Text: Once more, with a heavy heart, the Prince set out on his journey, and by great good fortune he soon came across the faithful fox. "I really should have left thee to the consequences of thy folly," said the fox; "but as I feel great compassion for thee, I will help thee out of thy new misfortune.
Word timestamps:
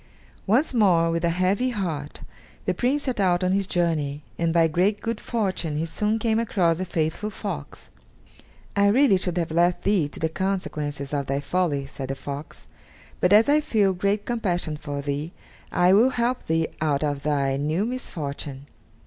Once 0.47 0.73
more, 0.73 1.11
with 1.11 1.23
a 1.23 1.29
heavy 1.29 1.69
heart, 1.69 2.23
the 2.65 2.73
Prince 2.73 3.03
set 3.03 3.19
out 3.19 3.43
on 3.43 3.51
his 3.51 3.67
journey, 3.67 4.23
and 4.35 4.51
by 4.51 4.67
great 4.67 4.99
good 4.99 5.19
fortune 5.19 5.75
he 5.77 5.85
soon 5.85 6.17
came 6.17 6.39
across 6.39 6.79
the 6.79 6.85
faithful 6.85 7.29
fox. 7.29 7.91
"I 8.75 8.87
really 8.87 9.15
should 9.17 9.37
have 9.37 9.51
left 9.51 9.83
thee 9.83 10.07
to 10.07 10.19
the 10.19 10.27
consequences 10.27 11.13
of 11.13 11.27
thy 11.27 11.39
folly," 11.39 11.85
said 11.85 12.07
the 12.07 12.15
fox; 12.15 12.65
"but 13.19 13.31
as 13.31 13.47
I 13.47 13.61
feel 13.61 13.93
great 13.93 14.25
compassion 14.25 14.75
for 14.75 15.03
thee, 15.03 15.33
I 15.71 15.93
will 15.93 16.09
help 16.09 16.47
thee 16.47 16.67
out 16.81 17.03
of 17.03 17.21
thy 17.21 17.55
new 17.57 17.85
misfortune. 17.85 18.65